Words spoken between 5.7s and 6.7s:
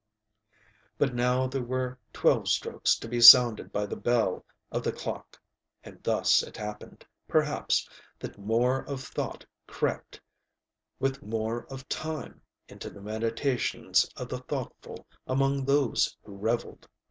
and thus it